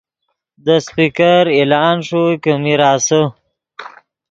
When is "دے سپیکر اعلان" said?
0.63-1.95